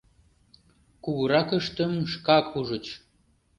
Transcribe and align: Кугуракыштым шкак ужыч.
Кугуракыштым 1.03 1.91
шкак 2.13 2.45
ужыч. 2.59 2.85